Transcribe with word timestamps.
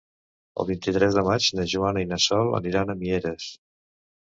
El 0.63 0.67
vint-i-tres 0.69 1.19
de 1.19 1.25
maig 1.29 1.51
na 1.61 1.67
Joana 1.75 2.05
i 2.07 2.11
na 2.15 2.21
Sol 2.29 2.53
aniran 2.65 2.91
a 2.91 3.01
Mieres. 3.07 3.51